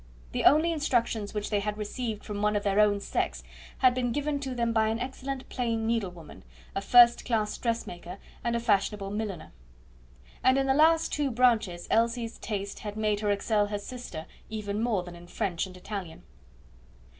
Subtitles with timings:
[0.31, 3.43] The only instructions which they had received from one of their own sex
[3.77, 6.43] had been given to them by an excellent plain needlewoman,
[6.73, 9.51] a first class dressmaker, and a fashionable milliner;
[10.43, 14.81] and in the last two branches Elsie's taste had made her excel her sister even
[14.81, 16.23] more than in French and Italian.